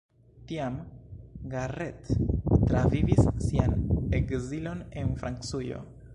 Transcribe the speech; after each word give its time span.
Tiam 0.51 0.77
Garrett 1.51 2.09
travivis 2.71 3.23
sian 3.49 3.79
ekzilon 4.23 4.85
en 5.05 5.15
Francujo. 5.23 5.89